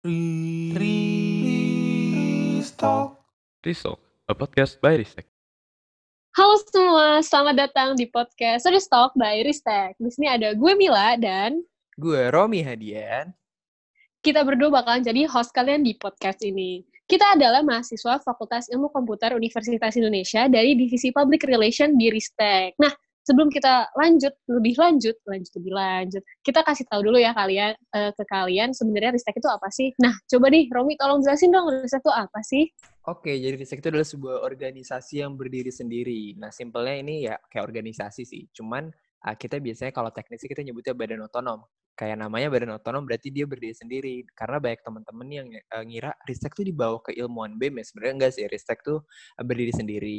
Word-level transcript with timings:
Restock. 0.00 0.80
Restock, 3.60 4.00
a 4.24 4.32
podcast 4.32 4.80
by 4.80 4.96
Ristek. 4.96 5.28
Halo 6.32 6.56
semua, 6.64 7.20
selamat 7.20 7.68
datang 7.68 7.92
di 8.00 8.08
podcast 8.08 8.64
Restock 8.64 9.12
by 9.12 9.44
Ristek. 9.44 10.00
Di 10.00 10.08
sini 10.08 10.24
ada 10.32 10.56
gue 10.56 10.72
Mila 10.72 11.20
dan 11.20 11.60
Gue 12.00 12.32
Romi 12.32 12.64
Hadian. 12.64 13.36
kita 14.24 14.40
berdua 14.40 14.80
bakalan 14.80 15.04
jadi 15.04 15.28
host 15.28 15.52
kalian 15.52 15.84
di 15.84 15.92
podcast 16.00 16.40
ini. 16.48 16.80
Kita 17.04 17.36
adalah 17.36 17.60
mahasiswa 17.60 18.24
Fakultas 18.24 18.72
Ilmu 18.72 18.88
Komputer 18.96 19.36
Universitas 19.36 20.00
Indonesia 20.00 20.48
dari 20.48 20.80
Divisi 20.80 21.12
Public 21.12 21.44
Relation 21.44 21.92
di 22.00 22.08
Ristek. 22.08 22.72
Nah, 22.80 22.96
sebelum 23.30 23.46
kita 23.46 23.86
lanjut 23.94 24.34
lebih 24.50 24.74
lanjut, 24.74 25.14
lanjut 25.22 25.52
lebih 25.62 25.72
lanjut, 25.78 26.22
kita 26.42 26.66
kasih 26.66 26.82
tahu 26.90 27.06
dulu 27.06 27.22
ya 27.22 27.30
kalian 27.30 27.78
eh, 27.94 28.10
ke 28.10 28.24
kalian 28.26 28.74
sebenarnya 28.74 29.14
Ristek 29.14 29.38
itu 29.38 29.46
apa 29.46 29.70
sih? 29.70 29.94
Nah, 30.02 30.10
coba 30.26 30.50
nih 30.50 30.66
Romi 30.74 30.98
tolong 30.98 31.22
jelasin 31.22 31.54
dong 31.54 31.70
Ristek 31.70 32.02
itu 32.02 32.10
apa 32.10 32.40
sih? 32.42 32.66
Oke, 33.06 33.38
jadi 33.38 33.54
Ristek 33.54 33.78
itu 33.78 33.94
adalah 33.94 34.08
sebuah 34.10 34.36
organisasi 34.42 35.22
yang 35.22 35.38
berdiri 35.38 35.70
sendiri. 35.70 36.34
Nah, 36.42 36.50
simpelnya 36.50 36.96
ini 36.98 37.30
ya 37.30 37.38
kayak 37.46 37.70
organisasi 37.70 38.26
sih. 38.26 38.50
Cuman 38.50 38.90
uh, 39.22 39.36
kita 39.38 39.62
biasanya 39.62 39.94
kalau 39.94 40.10
teknisnya 40.10 40.50
kita 40.50 40.66
nyebutnya 40.66 40.98
badan 40.98 41.22
otonom. 41.30 41.62
Kayak 41.94 42.26
namanya 42.26 42.48
badan 42.50 42.74
otonom 42.80 43.06
berarti 43.06 43.30
dia 43.30 43.46
berdiri 43.46 43.76
sendiri. 43.78 44.26
Karena 44.34 44.58
banyak 44.58 44.82
teman-teman 44.82 45.28
yang 45.30 45.46
uh, 45.70 45.84
ngira 45.86 46.12
Ristek 46.26 46.52
tuh 46.58 46.66
dibawa 46.66 46.98
ke 46.98 47.14
ilmuwan 47.14 47.54
BEM 47.56 47.78
ya. 47.78 47.84
Sebenarnya 47.86 48.14
enggak 48.18 48.32
sih, 48.34 48.44
Ristek 48.50 48.82
uh, 48.90 49.00
berdiri 49.40 49.72
sendiri. 49.72 50.18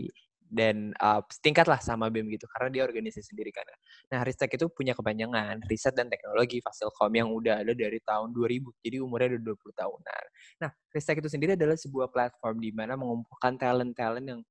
Dan 0.51 0.91
uh, 0.99 1.23
setingkat 1.31 1.63
lah 1.71 1.79
sama 1.79 2.11
BEM 2.11 2.27
gitu, 2.35 2.43
karena 2.51 2.67
dia 2.67 2.83
organisasi 2.83 3.31
sendiri 3.31 3.55
kan. 3.55 3.63
Nah, 4.11 4.27
Ristek 4.27 4.51
itu 4.59 4.67
punya 4.67 4.91
kepanjangan, 4.91 5.63
Riset 5.71 5.95
dan 5.95 6.11
Teknologi 6.11 6.59
Fasilkom 6.59 7.11
yang 7.15 7.31
udah 7.31 7.63
ada 7.63 7.71
dari 7.71 8.03
tahun 8.03 8.35
2000. 8.35 8.67
Jadi 8.83 8.97
umurnya 8.99 9.39
udah 9.39 9.43
20 9.55 9.81
tahunan. 9.81 10.23
Nah, 10.67 10.69
Ristek 10.91 11.23
itu 11.23 11.31
sendiri 11.31 11.55
adalah 11.55 11.79
sebuah 11.79 12.11
platform 12.11 12.59
di 12.59 12.75
mana 12.75 12.99
mengumpulkan 12.99 13.55
talent-talent 13.55 14.27
yang 14.27 14.41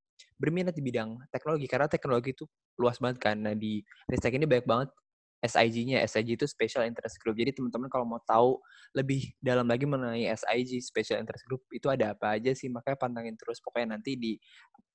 berminat 0.41 0.73
di 0.73 0.81
bidang 0.81 1.21
teknologi 1.29 1.69
karena 1.69 1.85
teknologi 1.85 2.33
itu 2.33 2.49
luas 2.81 2.97
banget. 2.97 3.21
Nah, 3.37 3.53
di 3.53 3.85
Ristek 4.09 4.41
ini 4.41 4.49
banyak 4.49 4.65
banget 4.65 4.89
SIG-nya. 5.41 6.05
SIG 6.05 6.37
itu 6.37 6.45
Special 6.45 6.85
Interest 6.85 7.17
Group. 7.17 7.41
Jadi 7.41 7.57
teman-teman 7.57 7.89
kalau 7.89 8.05
mau 8.05 8.21
tahu 8.21 8.61
lebih 8.93 9.33
dalam 9.41 9.65
lagi 9.65 9.89
mengenai 9.89 10.29
SIG 10.37 10.85
Special 10.85 11.17
Interest 11.17 11.45
Group 11.49 11.65
itu 11.73 11.89
ada 11.89 12.13
apa 12.13 12.37
aja 12.37 12.53
sih, 12.53 12.69
makanya 12.69 12.99
pantengin 13.01 13.37
terus 13.41 13.57
pokoknya 13.65 13.97
nanti 13.97 14.21
di 14.21 14.37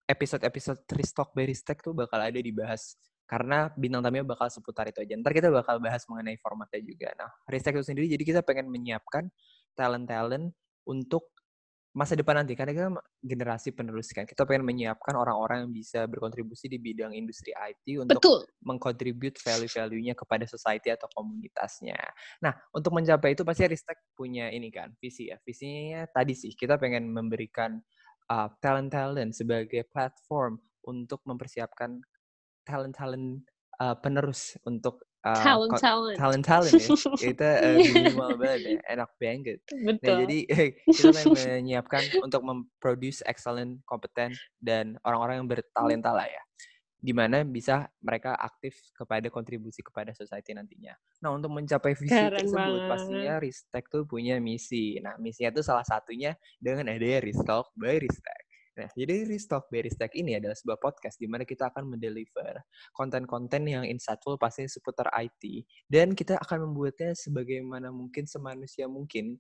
episode-episode 0.06 0.86
Ristok 0.94 1.34
by 1.34 1.50
Ristek 1.50 1.82
tuh 1.82 1.98
bakal 1.98 2.22
ada 2.22 2.38
dibahas 2.38 2.98
karena 3.26 3.74
bintang 3.74 4.06
tamunya 4.06 4.22
bakal 4.22 4.46
seputar 4.54 4.86
itu 4.86 5.02
aja. 5.02 5.18
Ntar 5.18 5.34
kita 5.34 5.50
bakal 5.50 5.82
bahas 5.82 6.06
mengenai 6.06 6.38
formatnya 6.38 6.82
juga. 6.86 7.10
Nah, 7.18 7.30
Ristek 7.50 7.82
itu 7.82 7.86
sendiri 7.90 8.06
jadi 8.06 8.24
kita 8.24 8.42
pengen 8.46 8.70
menyiapkan 8.70 9.34
talent-talent 9.74 10.54
untuk 10.86 11.34
masa 11.96 12.12
depan 12.12 12.44
nanti 12.44 12.60
karena 12.60 12.76
kita 12.76 12.90
generasi 13.24 13.72
penerus 13.72 14.12
kan 14.12 14.28
kita 14.28 14.44
pengen 14.44 14.68
menyiapkan 14.68 15.16
orang-orang 15.16 15.64
yang 15.64 15.72
bisa 15.72 16.04
berkontribusi 16.12 16.68
di 16.68 16.76
bidang 16.76 17.16
industri 17.16 17.56
IT 17.56 18.04
untuk 18.04 18.20
Betul. 18.20 18.44
mengkontribute 18.68 19.40
value-value-nya 19.40 20.12
kepada 20.12 20.44
society 20.44 20.92
atau 20.92 21.08
komunitasnya. 21.16 21.96
Nah, 22.44 22.52
untuk 22.76 22.92
mencapai 23.00 23.40
itu 23.40 23.48
pasti 23.48 23.64
Ristek 23.72 24.12
punya 24.12 24.52
ini 24.52 24.68
kan, 24.76 24.92
visi 25.00 25.32
ya. 25.32 25.40
Visinya 25.40 26.04
tadi 26.12 26.36
sih 26.36 26.52
kita 26.52 26.76
pengen 26.76 27.08
memberikan 27.16 27.80
uh, 28.30 28.50
talent-talent 28.62 29.32
sebagai 29.36 29.86
platform 29.90 30.58
untuk 30.86 31.22
mempersiapkan 31.26 32.02
talent-talent 32.66 33.46
uh, 33.82 33.96
penerus 33.98 34.58
untuk 34.66 35.06
uh, 35.26 35.38
Talent, 35.42 35.72
ko- 35.74 35.82
talent. 35.82 36.18
talent-talent 36.18 36.74
ya. 36.78 36.90
Kita 37.18 37.50
uh, 37.66 37.78
minimal 37.82 38.32
banget 38.38 38.62
ya, 38.66 38.80
enak 38.98 39.10
banget. 39.18 39.60
Nah, 39.74 40.14
jadi 40.26 40.38
kita 40.96 41.10
menyiapkan 41.30 42.04
untuk 42.22 42.42
memproduce 42.46 43.22
excellent, 43.26 43.82
kompeten, 43.86 44.34
dan 44.62 44.98
orang-orang 45.06 45.44
yang 45.44 45.50
bertalenta 45.50 46.12
lah 46.14 46.28
ya. 46.30 46.42
Di 47.06 47.14
mana 47.14 47.46
bisa 47.46 47.86
mereka 48.02 48.34
aktif 48.34 48.74
kepada 48.98 49.30
kontribusi 49.30 49.86
kepada 49.86 50.10
society 50.18 50.58
nantinya. 50.58 50.98
Nah, 51.22 51.38
untuk 51.38 51.54
mencapai 51.54 51.94
visi 51.94 52.10
Keren 52.10 52.42
tersebut, 52.42 52.58
banget. 52.58 52.90
pastinya 52.90 53.34
Ristek 53.38 53.86
tuh 53.94 54.10
punya 54.10 54.42
misi. 54.42 54.98
Nah, 55.06 55.14
misinya 55.22 55.54
tuh 55.54 55.62
salah 55.62 55.86
satunya 55.86 56.34
dengan 56.58 56.90
adanya 56.90 57.22
Restock 57.22 57.70
by 57.78 58.02
Ristek. 58.02 58.42
Nah, 58.76 58.90
jadi 58.92 59.24
Restock 59.30 59.70
by 59.70 59.86
Ristek 59.86 60.18
ini 60.18 60.36
adalah 60.36 60.58
sebuah 60.58 60.82
podcast 60.82 61.22
di 61.22 61.30
mana 61.30 61.46
kita 61.46 61.70
akan 61.70 61.96
mendeliver 61.96 62.66
konten-konten 62.92 63.70
yang 63.70 63.86
insightful 63.86 64.36
pastinya 64.36 64.68
seputar 64.68 65.08
IT. 65.14 65.64
Dan 65.86 66.18
kita 66.18 66.42
akan 66.42 66.68
membuatnya 66.68 67.14
sebagaimana 67.14 67.94
mungkin 67.94 68.26
semanusia 68.26 68.90
mungkin 68.90 69.40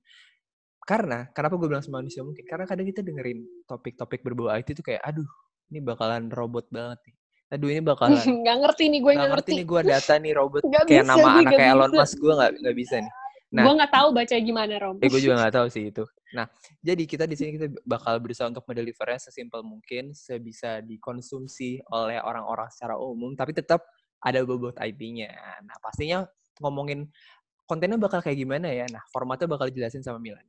karena 0.85 1.25
kenapa 1.33 1.57
gue 1.57 1.67
bilang 1.67 1.81
semanusia 1.81 2.21
mungkin 2.21 2.45
karena 2.45 2.69
kadang 2.69 2.85
kita 2.85 3.01
dengerin 3.01 3.41
topik-topik 3.65 4.21
berbau 4.21 4.53
IT 4.53 4.77
itu 4.77 4.85
kayak 4.85 5.01
aduh 5.01 5.25
ini 5.73 5.81
bakalan 5.81 6.29
robot 6.29 6.69
banget 6.69 7.01
nih 7.09 7.14
aduh 7.53 7.69
ini 7.69 7.81
bakalan 7.93 8.17
nggak 8.17 8.57
ngerti 8.65 8.83
nih 8.89 8.99
gue 9.01 9.11
nggak 9.13 9.31
ngerti 9.31 9.51
ngerti. 9.51 9.59
nih 9.61 9.65
gue 9.65 9.81
data 9.85 10.13
nih 10.17 10.31
robot 10.33 10.61
Nggak 10.69 10.83
kayak 10.89 11.03
bisa, 11.05 11.11
nama 11.13 11.21
gue 11.21 11.41
anak 11.41 11.53
kayak 11.53 11.73
Elon. 11.77 11.91
Musk 11.93 12.15
gue 12.17 12.33
nggak 12.33 12.51
nggak 12.61 12.77
bisa 12.77 12.97
nih 13.01 13.13
Nah. 13.55 13.63
Gue 13.63 13.73
nggak 13.79 13.93
tahu 13.93 14.07
baca 14.11 14.35
gimana 14.35 14.73
Rom. 14.83 14.95
eh 14.99 15.07
gue 15.07 15.21
juga 15.21 15.35
nggak 15.39 15.55
tahu 15.63 15.67
sih 15.71 15.87
itu 15.93 16.03
nah 16.35 16.43
jadi 16.83 17.03
kita 17.07 17.23
di 17.23 17.39
sini 17.39 17.55
kita 17.55 17.71
bakal 17.87 18.19
berusaha 18.19 18.51
untuk 18.51 18.67
mendelivernya 18.67 19.21
sesimpel 19.23 19.63
mungkin 19.63 20.11
sebisa 20.11 20.83
dikonsumsi 20.83 21.79
oleh 21.95 22.19
orang-orang 22.19 22.67
secara 22.67 22.99
umum 22.99 23.31
tapi 23.39 23.55
tetap 23.55 23.87
ada 24.19 24.43
bobot 24.43 24.75
IP-nya 24.75 25.31
nah 25.63 25.77
pastinya 25.79 26.27
ngomongin 26.59 27.07
kontennya 27.63 27.95
bakal 27.95 28.19
kayak 28.19 28.35
gimana 28.35 28.67
ya 28.67 28.83
nah 28.91 28.99
formatnya 29.15 29.47
bakal 29.47 29.71
dijelasin 29.71 30.03
sama 30.03 30.19
Milan 30.19 30.43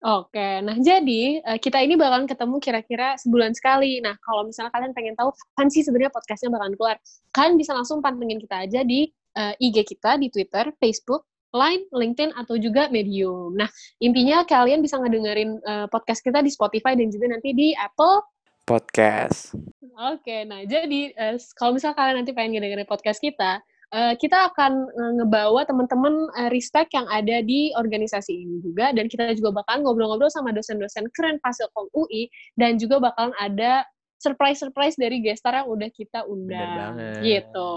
Oke, 0.00 0.64
nah 0.64 0.80
jadi 0.80 1.44
eh, 1.44 1.58
kita 1.60 1.76
ini 1.84 1.92
bakalan 1.92 2.24
ketemu 2.24 2.56
kira-kira 2.56 3.20
sebulan 3.20 3.52
sekali. 3.52 4.00
Nah, 4.00 4.16
kalau 4.24 4.48
misalnya 4.48 4.72
kalian 4.72 4.96
pengen 4.96 5.12
tahu 5.12 5.28
kapan 5.28 5.68
sih 5.68 5.84
sebenarnya 5.84 6.08
podcastnya 6.08 6.48
bakalan 6.48 6.72
keluar, 6.72 6.96
kalian 7.36 7.60
bisa 7.60 7.76
langsung 7.76 8.00
pantengin 8.00 8.40
kita 8.40 8.64
aja 8.64 8.80
di 8.80 9.12
eh, 9.12 9.54
IG 9.60 9.84
kita 9.84 10.16
di 10.16 10.32
Twitter, 10.32 10.72
Facebook, 10.80 11.28
Line, 11.52 11.84
LinkedIn, 11.92 12.32
atau 12.32 12.56
juga 12.56 12.88
Medium. 12.88 13.52
Nah, 13.52 13.68
intinya 14.00 14.40
kalian 14.48 14.80
bisa 14.80 14.96
ngedengerin 14.96 15.60
eh, 15.60 15.86
podcast 15.92 16.24
kita 16.24 16.40
di 16.40 16.48
Spotify 16.48 16.96
dan 16.96 17.12
juga 17.12 17.36
nanti 17.36 17.52
di 17.52 17.76
Apple. 17.76 18.24
podcast 18.64 19.52
Oke, 20.00 20.48
nah 20.48 20.64
jadi 20.64 21.12
eh, 21.12 21.36
kalau 21.52 21.76
misalnya 21.76 21.96
kalian 22.00 22.16
nanti 22.24 22.32
pengen 22.32 22.56
ngedengerin 22.56 22.88
podcast 22.88 23.20
kita, 23.20 23.60
eh, 23.94 24.14
kita 24.18 24.54
akan 24.54 24.72
eh, 24.88 25.12
ngebawa 25.20 25.66
teman-teman 25.66 26.14
eh, 26.38 26.50
Ristek 26.50 26.90
yang 26.94 27.06
ada 27.10 27.42
di 27.42 27.74
organisasi 27.74 28.32
ini 28.34 28.56
juga, 28.62 28.94
dan 28.94 29.10
kita 29.10 29.34
juga 29.34 29.62
bakalan 29.62 29.86
ngobrol-ngobrol 29.86 30.30
sama 30.30 30.54
dosen-dosen 30.54 31.10
keren 31.14 31.38
Fasilkom 31.42 31.90
UI, 31.94 32.30
dan 32.54 32.78
juga 32.78 33.02
bakalan 33.02 33.34
ada 33.38 33.82
surprise-surprise 34.20 35.00
dari 35.00 35.24
gestar 35.24 35.64
yang 35.64 35.68
udah 35.68 35.88
kita 35.90 36.28
undang. 36.28 37.24
Gitu. 37.24 37.70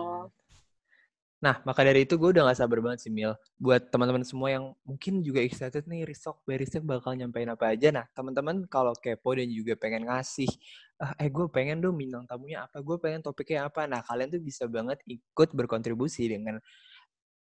Nah, 1.44 1.60
maka 1.68 1.84
dari 1.84 2.08
itu 2.08 2.16
gue 2.16 2.30
udah 2.32 2.48
gak 2.48 2.60
sabar 2.64 2.80
banget 2.80 3.00
sih, 3.04 3.12
Mil. 3.12 3.36
Buat 3.60 3.92
teman-teman 3.92 4.24
semua 4.24 4.48
yang 4.56 4.72
mungkin 4.88 5.20
juga 5.20 5.44
excited 5.44 5.84
nih, 5.92 6.08
Restock 6.08 6.40
by 6.48 6.56
Ristek 6.56 6.88
bakal 6.88 7.20
nyampein 7.20 7.52
apa 7.52 7.76
aja. 7.76 7.92
Nah, 7.92 8.08
teman-teman 8.16 8.64
kalau 8.72 8.96
kepo 8.96 9.36
dan 9.36 9.52
juga 9.52 9.76
pengen 9.76 10.08
ngasih, 10.08 10.48
"Ah, 11.04 11.12
eh 11.20 11.28
gue 11.28 11.44
pengen 11.52 11.84
dong 11.84 12.00
bintang 12.00 12.24
tamunya 12.32 12.64
apa, 12.64 12.80
gue 12.80 12.96
pengen 12.96 13.20
topiknya 13.20 13.68
apa. 13.68 13.84
Nah, 13.92 14.00
kalian 14.08 14.32
tuh 14.32 14.40
bisa 14.40 14.64
banget 14.72 15.04
ikut 15.04 15.50
berkontribusi 15.52 16.32
dengan 16.32 16.64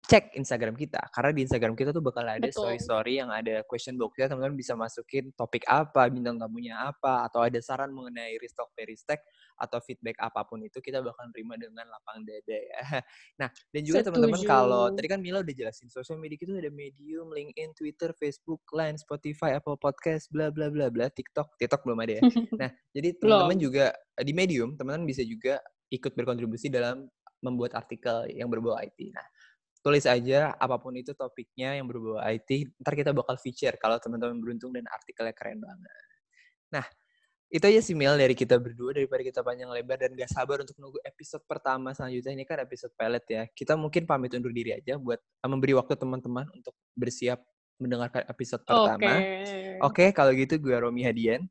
cek 0.09 0.33
Instagram 0.35 0.75
kita. 0.75 0.99
Karena 1.13 1.31
di 1.31 1.45
Instagram 1.45 1.75
kita 1.77 1.93
tuh 1.93 2.01
bakal 2.01 2.25
ada 2.25 2.41
Betul. 2.41 2.65
story-story 2.65 3.21
yang 3.21 3.31
ada 3.31 3.63
question 3.69 4.01
box-nya, 4.01 4.33
teman-teman 4.33 4.57
bisa 4.57 4.73
masukin 4.75 5.31
topik 5.37 5.63
apa, 5.69 6.09
bintang 6.09 6.41
tamunya 6.41 6.75
apa, 6.79 7.29
atau 7.29 7.45
ada 7.45 7.61
saran 7.61 7.93
mengenai 7.93 8.41
Restock 8.41 8.73
by 8.75 8.89
Ristek, 8.89 9.21
atau 9.61 9.79
feedback 9.85 10.17
apa 10.19 10.41
pun 10.49 10.65
itu 10.65 10.81
kita 10.81 11.05
bakal 11.05 11.29
terima 11.37 11.55
dengan 11.61 11.85
lapang 11.87 12.25
dada 12.25 12.59
ya. 12.59 12.81
Nah, 13.41 13.49
dan 13.73 13.83
juga 13.85 14.05
teman-teman 14.05 14.41
kalau 14.45 14.93
tadi 14.93 15.09
kan 15.09 15.21
Mila 15.21 15.41
udah 15.41 15.55
jelasin 15.57 15.89
sosial 15.89 16.21
media 16.21 16.37
kita 16.37 16.57
ada 16.57 16.73
Medium, 16.73 17.33
LinkedIn, 17.33 17.73
Twitter, 17.73 18.13
Facebook, 18.17 18.61
Line, 18.73 19.01
Spotify, 19.01 19.57
Apple 19.57 19.81
Podcast, 19.81 20.29
bla 20.29 20.53
bla 20.53 20.69
bla 20.69 20.93
bla, 20.93 21.09
TikTok, 21.09 21.57
TikTok 21.61 21.85
belum 21.85 21.99
ada 22.05 22.13
ya. 22.21 22.23
Nah, 22.61 22.71
jadi 22.93 23.17
teman-teman 23.17 23.59
juga 23.61 23.87
eh, 24.17 24.25
di 24.25 24.33
Medium, 24.37 24.77
teman-teman 24.77 25.09
bisa 25.09 25.25
juga 25.25 25.61
ikut 25.89 26.13
berkontribusi 26.13 26.69
dalam 26.69 27.09
membuat 27.41 27.73
artikel 27.77 28.29
yang 28.31 28.53
berbau 28.53 28.77
IT. 28.77 29.17
Nah, 29.17 29.25
tulis 29.81 30.05
aja 30.05 30.53
apa 30.61 30.77
pun 30.77 30.93
itu 30.93 31.17
topiknya 31.17 31.81
yang 31.81 31.89
berbau 31.89 32.21
IT, 32.21 32.77
ntar 32.81 32.93
kita 32.93 33.17
bakal 33.17 33.41
feature 33.41 33.77
kalau 33.81 33.97
teman-teman 33.97 34.37
beruntung 34.37 34.77
dan 34.77 34.85
artikelnya 34.89 35.33
keren 35.33 35.61
banget. 35.61 36.05
Nah, 36.71 36.85
itu 37.51 37.65
aja 37.67 37.81
sih 37.83 37.99
Mil 37.99 38.15
dari 38.15 38.39
kita 38.39 38.61
berdua 38.63 38.95
daripada 38.95 39.27
kita 39.27 39.41
panjang 39.43 39.73
lebar 39.75 39.99
dan 39.99 40.15
gak 40.15 40.31
sabar 40.31 40.63
untuk 40.63 40.79
nunggu 40.79 41.03
episode 41.03 41.43
pertama 41.51 41.91
selanjutnya 41.91 42.33
ini 42.39 42.45
kan 42.47 42.63
episode 42.63 42.95
pilot 42.95 43.25
ya. 43.27 43.43
Kita 43.51 43.75
mungkin 43.75 44.07
pamit 44.07 44.31
undur 44.39 44.55
diri 44.55 44.71
aja 44.71 44.95
buat 45.01 45.19
uh, 45.19 45.49
memberi 45.51 45.75
waktu 45.75 45.99
teman-teman 45.99 46.47
untuk 46.55 46.77
bersiap 46.95 47.43
mendengarkan 47.83 48.23
episode 48.31 48.63
Oke. 48.69 48.71
pertama. 48.71 49.13
Oke, 49.83 50.05
kalau 50.15 50.31
gitu 50.37 50.63
gue 50.63 50.77
Romi 50.79 51.03
Hadian. 51.03 51.43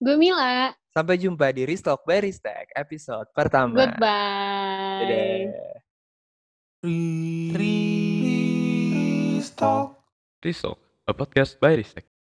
Gue 0.00 0.16
Mila. 0.16 0.72
Sampai 0.94 1.20
jumpa 1.20 1.52
di 1.52 1.68
Restock 1.68 2.06
by 2.06 2.24
Ristek 2.24 2.72
episode 2.72 3.28
pertama. 3.36 3.76
Goodbye. 3.76 5.04
Dadah. 5.04 5.83
Restock, 6.84 7.56
a 11.08 11.14
podcast 11.14 11.56
by 11.58 11.76
Ristek. 11.80 12.13